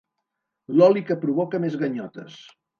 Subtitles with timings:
[0.77, 2.43] L'oli que provoca més ganyotes.